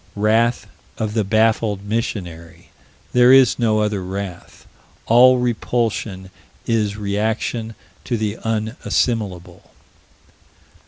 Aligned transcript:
Wrath 0.15 0.65
of 0.97 1.13
the 1.13 1.23
baffled 1.23 1.85
missionary. 1.85 2.71
There 3.13 3.31
is 3.31 3.59
no 3.59 3.81
other 3.81 4.03
wrath. 4.03 4.65
All 5.05 5.37
repulsion 5.37 6.31
is 6.65 6.97
reaction 6.97 7.75
to 8.05 8.17
the 8.17 8.39
unassimilable. 8.43 9.61